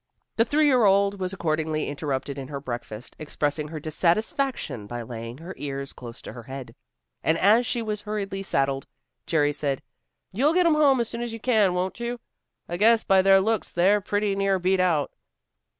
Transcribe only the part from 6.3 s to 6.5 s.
her